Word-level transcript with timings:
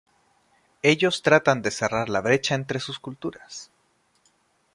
Ellos 0.81 1.21
tratan 1.21 1.61
de 1.61 1.69
cerrar 1.69 2.09
la 2.09 2.21
brecha 2.21 2.55
entre 2.55 2.79
sus 2.79 2.97
culturas. 2.97 3.69